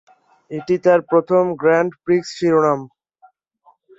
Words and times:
এটি 0.51 0.75
তার 0.85 0.99
প্রথম 1.11 1.43
গ্র্যান্ড 1.61 1.91
প্রিক্স 2.03 2.29
শিরোনাম। 2.37 2.79